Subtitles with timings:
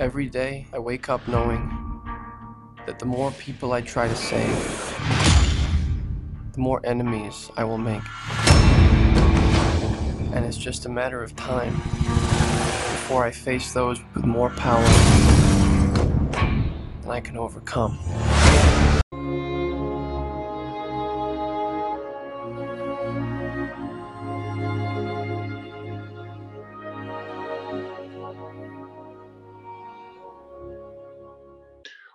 [0.00, 1.60] Every day, I wake up knowing
[2.86, 4.56] that the more people I try to save,
[6.54, 8.00] the more enemies I will make.
[10.34, 14.82] And it's just a matter of time before I face those with more power
[17.02, 17.98] than I can overcome.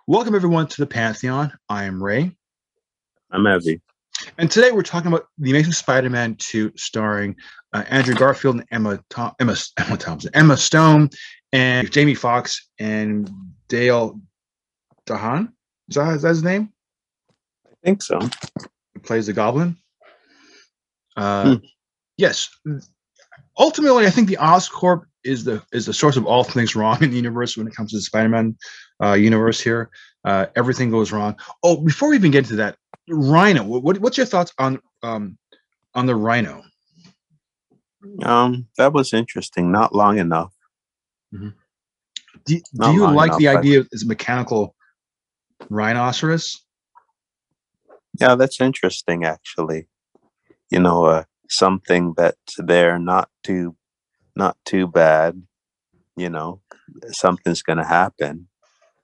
[0.08, 1.52] Welcome everyone to the Pantheon.
[1.68, 2.30] I am Ray.
[3.32, 3.80] I'm Evie.
[4.38, 7.34] And today we're talking about The Amazing Spider-Man 2 starring
[7.72, 11.10] uh, Andrew Garfield and Emma, Tom- Emma, Emma Thompson, Emma Stone,
[11.52, 13.28] and Jamie Foxx and
[13.66, 14.20] Dale
[15.08, 15.48] DeHaan.
[15.88, 16.72] Is that, is that his name?
[17.66, 18.20] I think so.
[18.94, 19.76] He plays the Goblin.
[21.16, 21.64] Uh, hmm.
[22.16, 22.48] Yes.
[23.58, 27.10] Ultimately, I think the Oscorp is the is the source of all things wrong in
[27.10, 28.56] the universe when it comes to the Spider-Man
[29.02, 29.90] uh, universe here.
[30.24, 31.36] Uh, everything goes wrong.
[31.62, 32.76] Oh, before we even get into that,
[33.08, 33.62] Rhino.
[33.64, 35.36] What, what's your thoughts on um,
[35.94, 36.62] on the Rhino?
[38.22, 39.72] Um, that was interesting.
[39.72, 40.52] Not long enough.
[41.34, 41.48] Mm-hmm.
[42.44, 44.74] Do, do you like enough, the idea of this mechanical
[45.68, 46.64] rhinoceros?
[48.20, 49.24] Yeah, that's interesting.
[49.24, 49.88] Actually,
[50.70, 53.76] you know, uh, something that's there, not too,
[54.36, 55.42] not too bad.
[56.16, 56.60] You know,
[57.12, 58.48] something's going to happen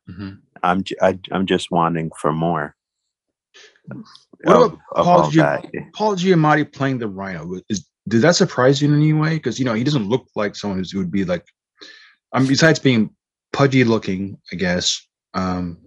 [0.08, 0.30] Mm-hmm.
[0.62, 2.74] I'm I, am i am just wanting for more.
[4.44, 7.60] What of, about Paul, Gi- Paul Giamatti playing the Rhino?
[7.68, 9.36] Is did that surprise you in any way?
[9.36, 11.44] Because you know he doesn't look like someone who would be like.
[12.32, 13.10] I mean, besides being
[13.52, 15.06] pudgy looking, I guess.
[15.34, 15.78] Um,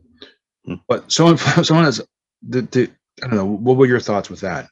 [0.65, 0.75] hmm.
[0.87, 2.01] But someone, someone has
[2.47, 2.91] the, the
[3.23, 3.45] I don't know.
[3.45, 4.69] What were your thoughts with that?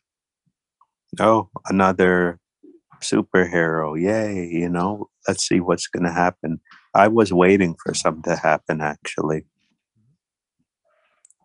[1.20, 2.40] Oh, another
[3.04, 4.00] superhero!
[4.00, 4.48] Yay!
[4.48, 6.60] You know, let's see what's going to happen.
[6.94, 9.46] I was waiting for something to happen actually.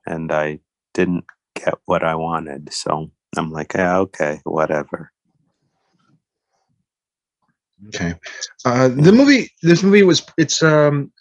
[0.06, 0.60] And I
[0.94, 2.72] didn't get what I wanted.
[2.72, 5.10] So I'm like, yeah, okay, whatever.
[7.88, 8.14] Okay.
[8.64, 11.12] Uh, the movie, this movie was, it's, um,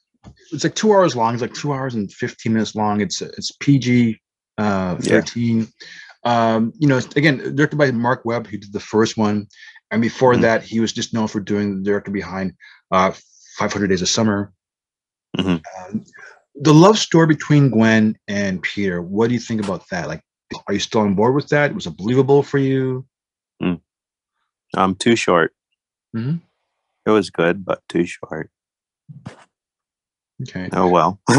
[0.51, 1.33] it's like two hours long.
[1.33, 3.01] It's like two hours and 15 minutes long.
[3.01, 4.19] It's, it's PG,
[4.57, 5.59] uh, 13.
[5.59, 5.65] Yeah.
[6.23, 9.47] Um, you know, again, directed by Marc Webb, who did the first one.
[9.91, 10.41] And before mm-hmm.
[10.41, 12.53] that, he was just known for doing the director behind
[12.91, 13.11] uh,
[13.57, 14.51] 500 Days of Summer.
[15.37, 15.89] Mm-hmm.
[15.89, 16.03] Um,
[16.55, 19.01] the love story between Gwen and Peter.
[19.01, 20.07] What do you think about that?
[20.07, 20.21] Like,
[20.67, 21.73] are you still on board with that?
[21.73, 23.05] Was it believable for you?
[23.61, 23.81] Mm.
[24.75, 25.53] Um, too short.
[26.15, 26.37] Mm-hmm.
[27.05, 28.49] It was good, but too short.
[30.43, 30.69] Okay.
[30.71, 31.19] Oh well.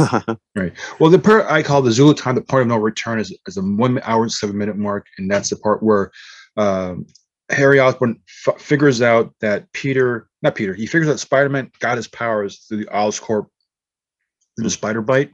[0.57, 0.73] right.
[0.99, 3.57] Well, the part I call the Zulu time, the point of no return, is, is
[3.57, 6.11] a one hour and seven minute mark, and that's the part where
[6.57, 7.07] um,
[7.51, 11.97] Harry Osborn f- figures out that Peter, not Peter, he figures out Spider Man got
[11.97, 13.47] his powers through the Oscorp,
[14.57, 15.31] through the spider bite,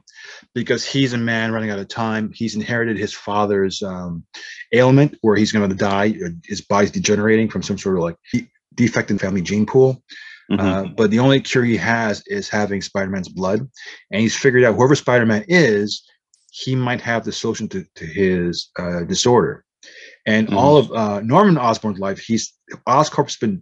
[0.53, 2.31] because he's a man running out of time.
[2.33, 4.23] He's inherited his father's um,
[4.71, 6.13] ailment where he's going to die.
[6.45, 8.17] His body's degenerating from some sort of like
[8.75, 10.03] defect in family gene pool.
[10.51, 10.65] Mm-hmm.
[10.65, 13.67] Uh, but the only cure he has is having Spider Man's blood.
[14.11, 16.03] And he's figured out whoever Spider Man is,
[16.51, 19.64] he might have the solution to, to his uh, disorder.
[20.25, 20.57] And mm-hmm.
[20.57, 22.53] all of uh, Norman Osborn's life, he's
[22.87, 23.61] Oscorp's been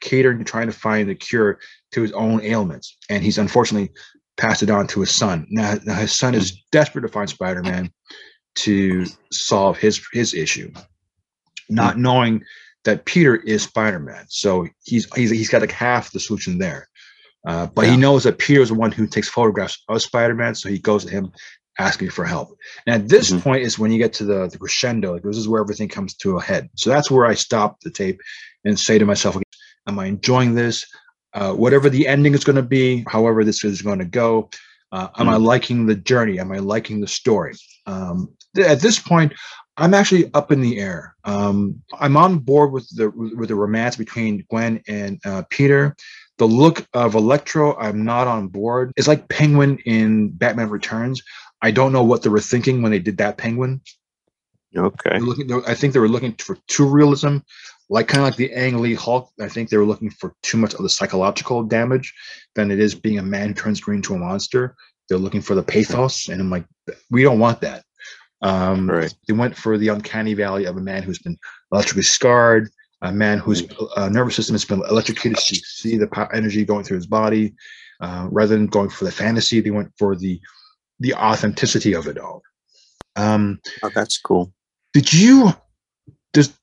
[0.00, 1.58] catering to trying to find a cure
[1.92, 3.90] to his own ailments, and he's unfortunately
[4.36, 5.46] passed it on to his son.
[5.50, 7.90] Now, now his son is desperate to find Spider-Man
[8.56, 10.70] to solve his his issue,
[11.70, 12.02] not mm-hmm.
[12.02, 12.44] knowing
[12.84, 14.26] that Peter is Spider-Man.
[14.28, 16.88] So he's he's he's got like half the solution there.
[17.46, 17.92] Uh, but yeah.
[17.92, 21.04] he knows that Peter is the one who takes photographs of Spider-Man, so he goes
[21.04, 21.32] to him
[21.78, 22.56] asking for help.
[22.86, 23.40] And at this mm-hmm.
[23.40, 25.14] point is when you get to the, the, crescendo.
[25.14, 26.68] Like this is where everything comes to a head.
[26.76, 28.20] So that's where I stop the tape
[28.64, 29.36] and say to myself,
[29.86, 30.86] "Am I enjoying this?
[31.34, 34.50] Uh, whatever the ending is going to be, however this is going to go,
[34.92, 35.34] uh, am mm-hmm.
[35.34, 36.38] I liking the journey?
[36.38, 37.54] Am I liking the story?"
[37.86, 39.32] Um, th- at this point,
[39.76, 41.16] I'm actually up in the air.
[41.24, 45.96] Um, I'm on board with the with the romance between Gwen and uh, Peter.
[46.38, 48.92] The look of Electro, I'm not on board.
[48.96, 51.22] It's like Penguin in Batman Returns.
[51.62, 53.80] I don't know what they were thinking when they did that penguin.
[54.76, 55.18] Okay.
[55.18, 57.38] Looking, I think they were looking for too realism,
[57.88, 59.30] like kind of like the Ang Lee Hulk.
[59.40, 62.12] I think they were looking for too much of the psychological damage
[62.54, 64.74] than it is being a man turns green to a monster.
[65.08, 66.64] They're looking for the pathos, and I'm like,
[67.10, 67.84] we don't want that.
[68.40, 69.14] Um, right.
[69.28, 71.38] They went for the uncanny valley of a man who's been
[71.70, 72.70] electrically scarred,
[73.02, 73.64] a man whose
[73.96, 77.54] uh, nervous system has been electrocuted to see the energy going through his body.
[78.00, 80.40] Uh, rather than going for the fantasy, they went for the
[81.02, 82.42] the authenticity of it all.
[83.16, 84.52] Um, oh, that's cool.
[84.92, 85.52] Did you
[86.34, 86.54] just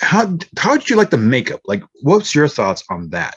[0.00, 1.60] how how did you like the makeup?
[1.66, 3.34] Like, what's your thoughts on that?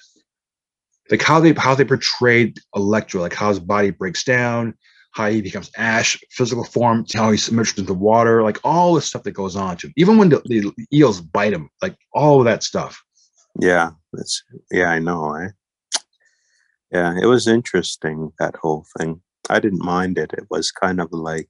[1.09, 4.75] like how they how they portrayed Electro, like how his body breaks down,
[5.11, 9.23] how he becomes ash, physical form, how he's submerged into water, like all the stuff
[9.23, 9.93] that goes on to him.
[9.97, 13.01] Even when the, the eels bite him, like all of that stuff.
[13.59, 15.33] Yeah, that's yeah, I know.
[15.35, 15.49] Eh?
[16.91, 19.21] Yeah, it was interesting that whole thing.
[19.49, 20.31] I didn't mind it.
[20.33, 21.49] It was kind of like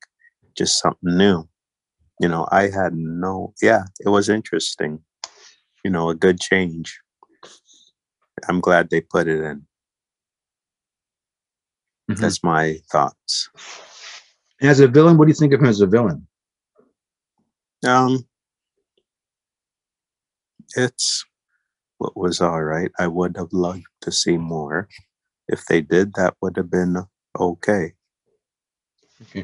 [0.57, 1.48] just something new.
[2.22, 3.54] You know, I had no.
[3.62, 5.00] Yeah, it was interesting.
[5.86, 7.00] You know, a good change.
[8.48, 9.66] I'm glad they put it in.
[12.10, 12.18] Mhm.
[12.19, 13.50] That's my thoughts.
[14.62, 16.28] As a villain, what do you think of him as a villain?
[17.86, 18.25] Um,
[20.75, 21.25] it's
[21.98, 22.92] what was all right.
[23.00, 24.88] I would have loved to see more.
[25.48, 26.98] If they did, that would have been
[27.38, 27.94] okay.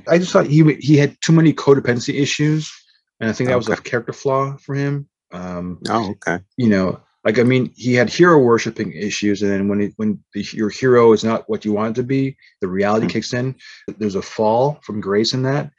[0.08, 2.72] I just thought he he had too many codependency issues,
[3.20, 5.10] and I think that was a character flaw for him.
[5.32, 6.40] Um, Oh, okay.
[6.56, 10.24] you know, like I mean, he had hero worshiping issues, and then when it, when
[10.34, 13.10] the, your hero is not what you want it to be, the reality Mhm.
[13.12, 13.56] kicks in.
[13.98, 15.72] There's a fall from grace in that.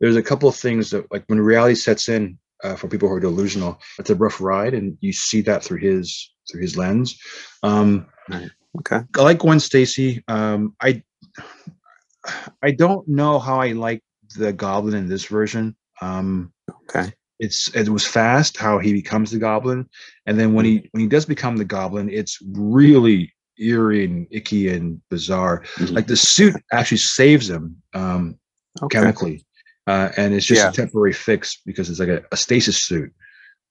[0.00, 3.14] There's a couple of things that, like when reality sets in uh, for people who
[3.14, 7.18] are delusional, it's a rough ride, and you see that through his through his lens.
[7.62, 8.06] Um,
[8.80, 9.00] Okay.
[9.16, 10.24] I like Gwen Stacy.
[10.26, 11.02] Um, I
[12.62, 14.02] I don't know how I like
[14.36, 15.76] the Goblin in this version.
[16.00, 16.52] Um,
[16.88, 17.12] Okay.
[17.38, 19.88] it's it was fast how he becomes the Goblin,
[20.26, 24.68] and then when he when he does become the Goblin, it's really eerie and icky
[24.68, 25.62] and bizarre.
[25.76, 25.94] Mhm.
[25.94, 28.38] Like the suit actually saves him um,
[28.82, 28.98] Okay.
[28.98, 29.44] chemically,
[29.86, 30.70] uh, and it's just Yeah.
[30.70, 33.12] a temporary fix because it's like a, a stasis suit.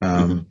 [0.02, 0.48] Um,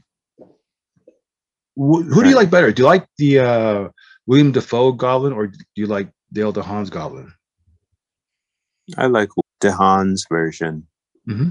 [1.77, 2.35] wh- who do you Mm-hmm.
[2.37, 2.73] Like better?
[2.73, 3.89] Do you like the uh,
[4.27, 7.33] William Dafoe Goblin or do you like Dale DeHaan's Goblin?
[8.97, 9.29] I like
[9.63, 10.87] DeHaan's version.
[11.29, 11.51] Mm-hmm.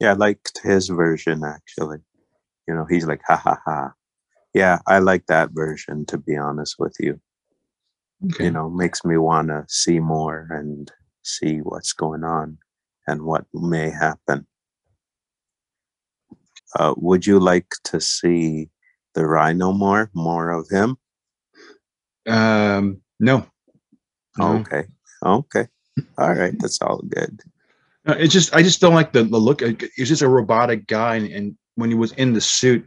[0.00, 1.98] Yeah, I liked his version actually.
[2.68, 3.92] You know, he's like ha ha ha.
[4.54, 7.20] Yeah, I like that version to be honest with you.
[8.24, 8.44] Okay.
[8.44, 10.90] You know, makes me want to see more and
[11.22, 12.58] see what's going on
[13.06, 14.46] and what may happen.
[16.78, 18.68] Uh, would you like to see
[19.14, 20.10] the rhino more?
[20.14, 20.96] More of him?
[22.26, 23.46] Um, no.
[24.38, 24.58] No.
[24.60, 24.84] Okay.
[25.24, 25.66] Okay.
[26.18, 26.54] All right.
[26.58, 27.40] That's all good.
[28.04, 29.62] No, it's just I just don't like the, the look.
[29.62, 32.86] It's just a robotic guy, and, and when he was in the suit,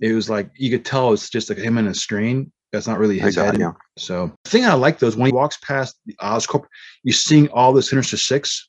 [0.00, 2.50] it was like you could tell it's just like him in a screen.
[2.72, 3.60] That's not really his got head.
[3.60, 3.74] you.
[3.96, 6.64] So the thing I like though is when he walks past the Oscorp,
[7.04, 8.68] you're seeing all the Sinister Six,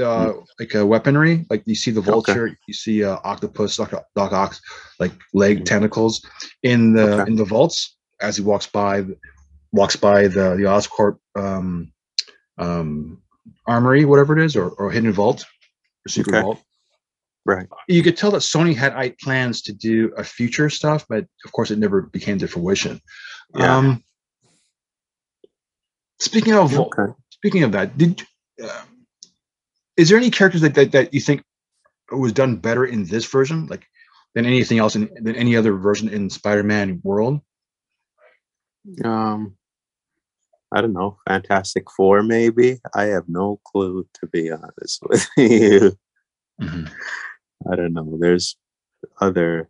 [0.00, 1.46] uh, like uh, weaponry.
[1.48, 2.10] Like you see the Okay.
[2.10, 4.60] Vulture, you see uh, Octopus, Doc, Doc Ock's,
[4.98, 6.26] like leg tentacles
[6.64, 7.30] in the Okay.
[7.30, 9.04] in the vaults as he walks by,
[9.72, 11.92] walks by the the Oscorp um,
[12.58, 13.22] um,
[13.66, 15.44] armory, whatever it is, or, or hidden vault
[16.04, 16.42] or secret Okay.
[16.42, 16.62] vault.
[17.44, 17.68] Right.
[17.86, 21.52] You could tell that Sony had I plans to do a future stuff, but of
[21.52, 23.00] course it never became to fruition.
[23.54, 23.76] Yeah.
[23.76, 24.02] Um,
[26.18, 27.12] speaking of Okay.
[27.30, 28.22] speaking of that, did
[28.62, 28.82] uh,
[29.96, 31.44] is there any characters that, that that you think
[32.10, 33.86] was done better in this version, like
[34.34, 37.40] than anything else in than any other version in Spider-Man world?
[39.04, 39.56] Um,
[40.72, 41.18] I don't know.
[41.28, 42.80] Fantastic Four, maybe.
[42.94, 45.96] I have no clue, to be honest with you.
[46.60, 48.16] I don't know.
[48.18, 48.56] There's
[49.20, 49.68] other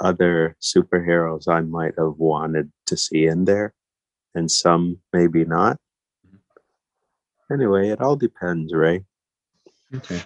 [0.00, 3.74] other superheroes I might have wanted to see in there,
[4.34, 5.76] and some maybe not.
[7.52, 9.02] Anyway, it all depends, right?
[9.94, 10.22] Okay.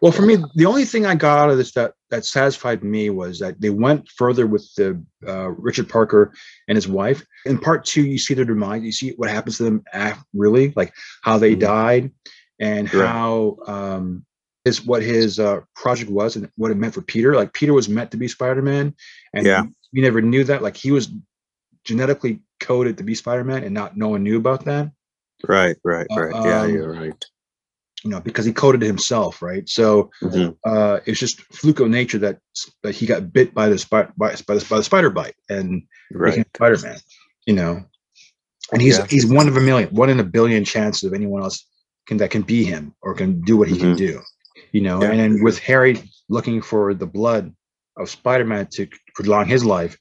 [0.00, 3.10] Well, for me, the only thing I got out of this that that satisfied me
[3.10, 6.32] was that they went further with the uh, Richard Parker
[6.68, 7.24] and his wife.
[7.46, 8.82] In part two, you see their demise.
[8.82, 10.92] You see what happens to them, af- really, like
[11.22, 11.60] how they Mhm.
[11.60, 12.10] died
[12.58, 13.06] and Right.
[13.06, 14.24] how um,
[14.64, 17.34] is what his uh, project was and what it meant for Peter.
[17.34, 18.94] Like Peter was meant to be Spider-Man,
[19.34, 19.62] and Yeah.
[19.92, 20.62] we never knew that.
[20.62, 21.10] Like he was
[21.84, 24.90] genetically coded to be Spider-Man, and not no one knew about that.
[25.46, 26.44] Right, right, Uh, right.
[26.44, 27.24] yeah, um, you're right.
[28.04, 29.68] You know, because he coded himself, right?
[29.68, 30.56] So Mhm.
[30.64, 32.38] uh, it's just fluke of nature that,
[32.82, 35.82] that he got bit by the spider by, by, the, by the spider bite and
[36.10, 36.46] became Right.
[36.56, 36.98] Spider Man.
[37.46, 37.84] You know,
[38.72, 39.06] and he's Yeah.
[39.08, 41.66] he's one of a million, one in a billion chances of anyone else
[42.06, 43.96] can that can be him or can do what he can Mhm.
[43.96, 44.20] do.
[44.72, 45.10] You know, Yeah.
[45.10, 47.54] and then with Harry looking for the blood
[47.96, 49.96] of Spider Man to prolong his life,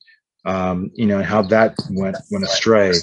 [0.45, 2.93] um, you know, and how that went went astray.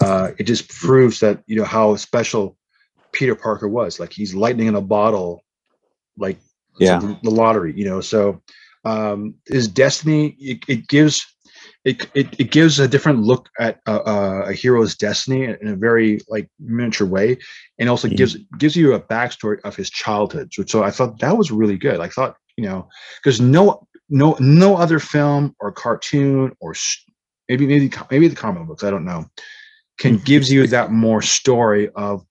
[0.00, 2.56] Uh, it just proves that you know how special
[3.14, 3.98] Peter Parker was.
[4.00, 5.42] Like he's lightning in a bottle,
[6.18, 6.38] like
[6.78, 6.98] Yeah.
[7.22, 8.00] the, lottery, you know.
[8.02, 8.42] So
[8.86, 11.24] um his destiny it, it gives
[11.84, 15.76] it, it it gives a different look at a, a, a hero's destiny in a
[15.76, 17.38] very like miniature way,
[17.78, 18.16] and also Mhm.
[18.16, 20.52] gives gives you a backstory of his childhood.
[20.52, 22.00] So, so I thought that was really good.
[22.00, 22.88] I thought you know
[23.22, 26.74] because no no no other film or cartoon or
[27.48, 29.26] maybe maybe maybe the comic books, I don't know,
[29.98, 32.24] can gives you that more story of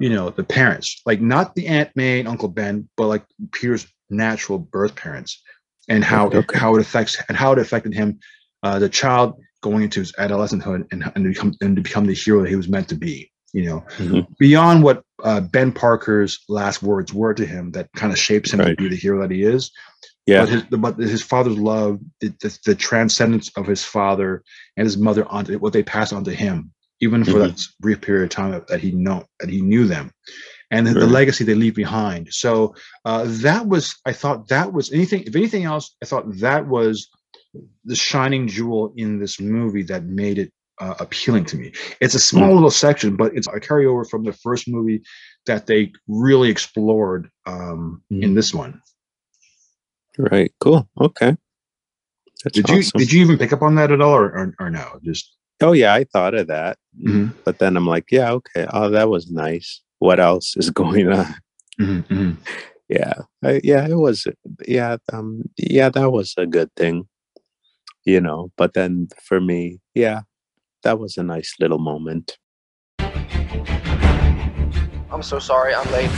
[0.00, 3.86] you know the parents, like not the Aunt May and Uncle Ben, but like Peter's
[4.10, 5.42] natural birth parents,
[5.88, 6.58] and how Okay.
[6.58, 8.18] how it affects and how it affected him,
[8.62, 12.14] uh, the child going into his adolescenthood and and to become and to become the
[12.14, 13.30] hero that he was meant to be.
[13.52, 14.26] You know, Mhm.
[14.38, 18.58] beyond what uh, Ben Parker's last words were to him, that kind of shapes him
[18.60, 19.70] to be the hero that he is.
[20.26, 20.40] Yeah.
[20.40, 24.42] But his, but his father's love, the, the, the transcendence of his father
[24.76, 27.48] and his mother on what they passed on to him, even for Mhm.
[27.48, 30.10] that brief period of time that he know that he knew them,
[30.70, 32.28] and the, the legacy they leave behind.
[32.32, 32.74] So
[33.04, 35.22] uh, that was, I thought that was anything.
[35.22, 37.08] If anything else, I thought that was
[37.84, 41.72] the shining jewel in this movie that made it uh, appealing to me.
[42.00, 45.02] It's a small little section, but it's a carryover from the first movie
[45.46, 48.82] that they really explored um, in this one.
[50.18, 50.52] Right.
[50.60, 50.88] Cool.
[51.00, 51.36] Okay.
[52.44, 54.70] That's Did you did you even pick up on that at all, or or, or
[54.70, 54.98] no?
[55.02, 57.32] Just Oh yeah, I thought of that, Mhm.
[57.44, 58.66] but then I'm like, yeah, okay.
[58.72, 59.80] Oh, that was nice.
[59.98, 61.26] What else is going on?
[61.80, 62.36] Mhm, mhm.
[62.88, 64.26] Yeah, I, yeah, it was.
[64.68, 67.08] Yeah, um, yeah, that was a good thing,
[68.04, 68.52] you know.
[68.56, 70.20] But then for me, yeah,
[70.82, 72.36] that was a nice little moment.
[75.10, 76.10] I'm so sorry, I'm late.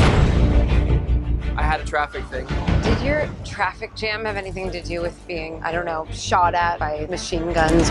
[1.57, 2.47] I had a traffic thing.
[2.83, 6.79] Did your traffic jam have anything to do with being, I don't know, shot at
[6.81, 7.89] by machine guns?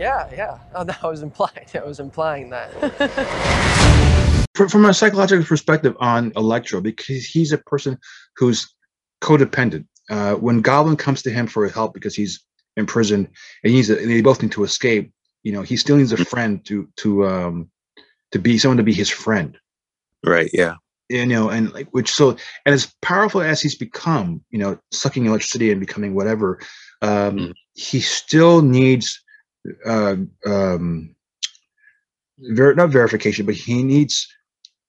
[0.00, 0.58] Yeah, yeah.
[0.74, 1.68] Oh, that was implied.
[1.74, 2.70] I was implying that.
[4.70, 7.98] From a psychological perspective on Electro, because he's a person
[8.36, 8.72] who's
[9.22, 9.86] codependent.
[10.08, 12.40] Uh, when Goblin comes to him for help because he's
[12.76, 13.28] in prison
[13.64, 15.12] and he's a, and they both need to escape,
[15.44, 17.70] you know, he still needs a friend to to um
[18.32, 19.56] to be someone to be his friend.
[20.24, 20.50] Right.
[20.52, 20.74] Yeah.
[21.08, 22.30] you know, and like which so
[22.66, 26.58] and as powerful as he's become, you know, sucking electricity and becoming whatever,
[27.02, 27.52] um, Mm.
[27.74, 29.22] he still needs
[29.86, 31.14] uh, um,
[32.38, 34.28] ver- not verification, but he needs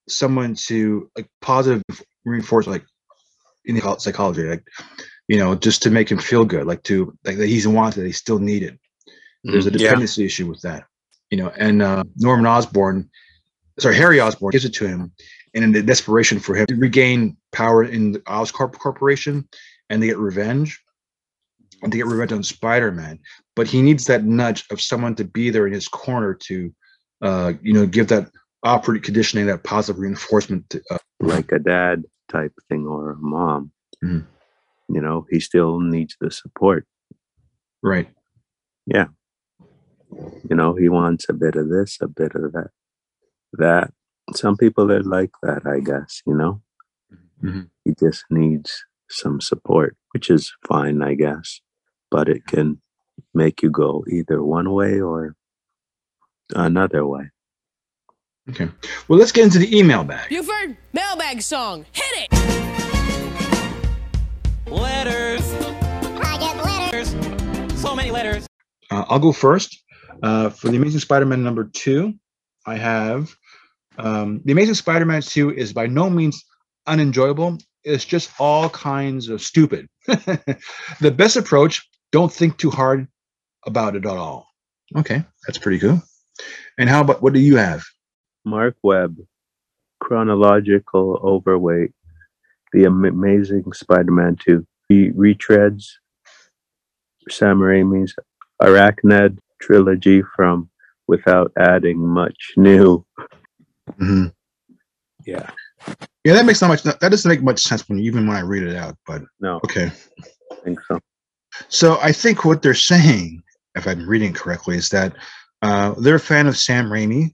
[0.07, 1.83] someone to like positive
[2.25, 2.85] reinforce like
[3.65, 4.63] in the psychology, like
[5.27, 8.17] you know, just to make him feel good, like to like that he's wanted, he's
[8.17, 8.77] still needed.
[9.43, 9.87] There's a Mm, yeah.
[9.87, 10.85] dependency issue with that,
[11.29, 11.49] you know.
[11.57, 13.09] And uh, Norman Osborn,
[13.79, 15.11] sorry, Harry Osborn gives it to him,
[15.53, 19.47] and in the desperation for him to regain power in the Oscorp Corporation,
[19.89, 20.81] and they get revenge,
[21.81, 23.19] and they get revenge on Spider-Man.
[23.55, 26.73] But he needs that nudge of someone to be there in his corner to,
[27.21, 28.29] uh, you know, give that
[28.63, 30.69] operant conditioning, that positive reinforcement.
[30.71, 33.71] To, uh, like a dad type thing or a mom.
[34.03, 34.25] Mhm.
[34.89, 36.85] You know, he still needs the support.
[37.83, 38.09] right.
[38.85, 39.07] Yeah.
[40.47, 42.69] You know, he wants a bit of this, a bit of that.
[43.53, 43.93] That
[44.35, 46.61] some people are like that, I guess, you know.
[47.43, 47.69] Mhm.
[47.85, 51.61] He just needs some support, which is fine, I guess.
[52.11, 52.79] But it can
[53.33, 55.35] make you go either one way or
[56.53, 57.29] another way.
[58.49, 58.69] Okay.
[59.07, 60.29] Well, let's get into the email bag.
[60.29, 61.85] Buford, mailbag song.
[61.93, 62.31] Hit it!
[64.69, 65.53] Letters.
[66.23, 67.79] I get letters.
[67.79, 68.47] So many letters.
[68.89, 69.81] Uh, I'll go first.
[70.23, 72.13] Uh, for the Amazing Spider-Man number two,
[72.65, 73.33] I have
[73.97, 76.43] um, the Amazing Spider-Man two is by no means
[76.87, 77.57] unenjoyable.
[77.83, 79.87] It's just all kinds of stupid.
[80.07, 83.07] the best approach: don't think too hard
[83.65, 84.47] about it at all.
[84.95, 86.01] Okay, that's pretty cool.
[86.77, 87.83] And how about what do you have?
[88.45, 89.17] Marc Webb,
[89.99, 91.91] chronological overweight,
[92.73, 94.65] the Amazing Spider-Man 2.
[94.89, 95.85] He retreads
[97.29, 98.15] Sam Raimi's
[98.61, 100.69] Arachnid trilogy from
[101.07, 103.05] without adding much new.
[103.91, 104.33] Mhm.
[105.25, 105.49] Yeah.
[106.23, 106.83] Yeah, that makes not much.
[106.83, 108.97] That doesn't make much sense when even when I read it out.
[109.05, 109.91] But No, okay.
[110.51, 110.99] I think so.
[111.67, 113.43] So I think what they're saying,
[113.75, 115.15] if I'm reading correctly, is that
[115.61, 117.33] uh, they're a fan of Sam Raimi,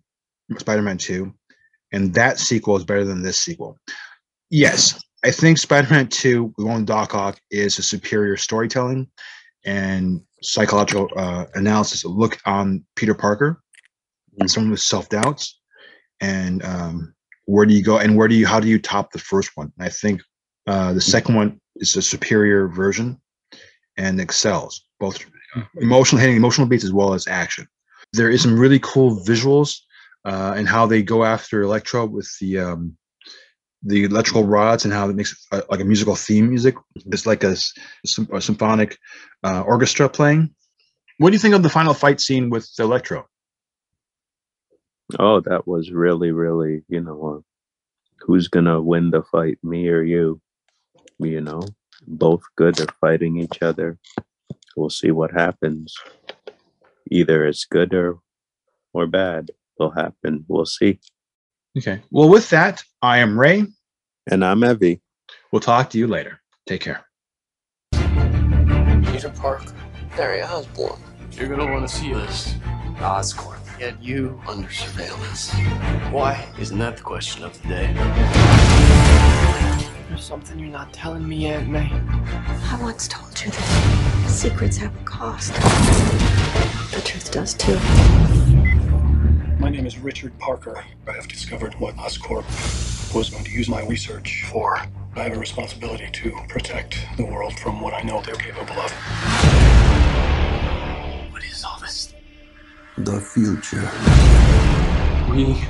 [0.57, 1.33] Spider-Man 2,
[1.93, 3.77] and that sequel is better than this sequel.
[4.49, 9.07] Yes, I think Spider-Man 2 with One Doc Ock is a superior storytelling
[9.65, 13.61] and psychological uh, analysis look on Peter Parker
[14.39, 15.59] and someone with self-doubts
[16.21, 17.13] and um,
[17.45, 19.71] where do you go and where do you how do you top the first one?
[19.77, 20.21] And I think
[20.67, 23.19] uh, the second one is a superior version
[23.97, 25.23] and excels both
[25.79, 27.67] emotional hitting emotional beats as well as action.
[28.13, 29.79] There is some really cool visuals
[30.25, 32.97] uh, and how they go after Electro with the um,
[33.83, 36.75] the electrical rods and how it makes uh, like a musical theme music.
[36.95, 37.73] It's like a, s-
[38.05, 38.97] sym- a symphonic
[39.43, 40.53] uh, orchestra playing.
[41.19, 43.27] What do you think of the final fight scene with Electro?
[45.19, 47.41] Oh, that was really, really, you know, uh,
[48.25, 50.41] who's gonna win the fight, me or you?
[51.19, 51.61] You know,
[52.05, 53.97] both good are fighting each other.
[54.75, 55.95] we'll see what happens.
[57.09, 58.19] Either it's good or
[58.93, 60.45] or bad will happen.
[60.47, 60.99] We'll see.
[61.77, 62.01] Okay.
[62.11, 63.65] Well, with that, I am Ray.
[64.29, 65.01] And I'm Evie.
[65.51, 66.41] We'll talk to you later.
[66.67, 67.05] Take care.
[67.91, 69.73] Peter Parker,
[70.11, 70.99] Harry Osborn.
[71.31, 72.55] You're gonna want to see this.
[72.97, 74.41] Oscorp Get you.
[74.47, 75.51] under surveillance.
[76.11, 76.47] Why?
[76.59, 78.76] Isn't that the question of the day?
[80.17, 81.91] There's something you're not telling me, Aunt May.
[81.91, 85.53] I once told you that secrets have a cost.
[86.91, 87.75] The truth does too.
[89.59, 90.83] My name is Richard Parker.
[91.07, 92.45] I have discovered what Oscorp
[93.13, 94.77] was going to use my research for.
[95.15, 98.91] I have a responsibility to protect the world from what I know they're capable of.
[101.31, 102.15] What is all this?
[102.97, 103.87] The future.
[105.29, 105.63] We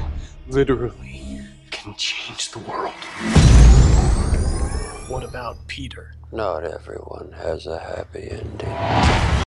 [0.48, 2.94] literally can change the world.
[5.08, 6.12] What about Peter?
[6.34, 9.28] Not everyone has a happy ending.